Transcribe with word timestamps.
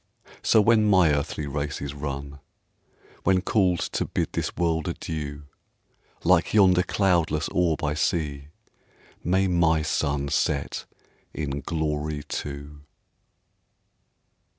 So 0.41 0.61
when 0.61 0.85
my 0.85 1.11
earthly 1.13 1.45
race 1.45 1.79
is 1.79 1.93
run, 1.93 2.39
When 3.23 3.41
called 3.43 3.77
to 3.93 4.03
bid 4.03 4.31
this 4.33 4.57
world 4.57 4.87
adieu, 4.87 5.43
Like 6.23 6.55
yonder 6.55 6.81
cloudless 6.81 7.47
orb 7.49 7.83
I 7.83 7.93
see, 7.93 8.47
May 9.23 9.45
my 9.47 9.83
sun 9.83 10.29
set 10.29 10.85
in 11.35 11.59
glory 11.61 12.23
too. 12.23 12.81